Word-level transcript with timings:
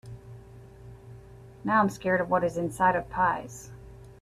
Now, 1.63 1.79
I’m 1.79 1.91
scared 1.91 2.21
of 2.21 2.29
what 2.31 2.43
is 2.43 2.57
inside 2.57 2.95
of 2.95 3.07
pies. 3.11 3.69